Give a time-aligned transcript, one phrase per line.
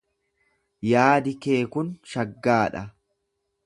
[0.91, 2.87] Yaadi kee kun shaggaa dha